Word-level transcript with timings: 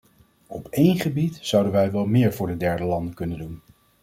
Op 0.47 0.67
één 0.69 0.99
gebied 0.99 1.37
zouden 1.41 1.71
wij 1.71 1.91
wel 1.91 2.05
meer 2.05 2.33
voor 2.33 2.47
de 2.47 2.57
derde 2.57 2.83
landen 2.83 3.13
kunnen 3.13 3.37
doen. 3.37 3.61